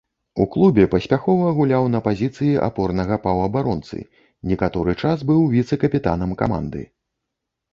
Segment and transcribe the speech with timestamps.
[0.43, 4.01] У клубе паспяхова гуляў на пазіцыі апорнага паўабаронцы,
[4.53, 6.81] некаторы час быў віцэ-капітанам каманды.